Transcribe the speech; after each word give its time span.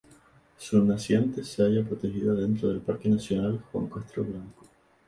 Su 0.57 0.83
naciente 0.83 1.43
se 1.43 1.61
halla 1.61 1.83
protegida 1.83 2.33
dentro 2.33 2.69
del 2.69 2.81
parque 2.81 3.07
nacional 3.07 3.59
Juan 3.71 3.85
Castro 3.85 4.23
Blanco. 4.23 4.65